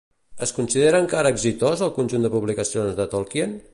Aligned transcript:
Es 0.45 0.53
considera 0.59 1.01
encara 1.03 1.31
exitós 1.37 1.83
el 1.89 1.93
conjunt 1.99 2.25
de 2.29 2.33
publicacions 2.37 2.97
de 3.03 3.07
Tolkien? 3.13 3.55